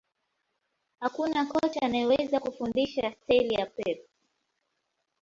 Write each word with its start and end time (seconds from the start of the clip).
Hakuna 0.99 1.45
kocha 1.45 1.79
anayeweza 1.81 2.39
kufundisha 2.39 3.11
staili 3.21 3.53
ya 3.53 3.65
Pep 3.65 4.05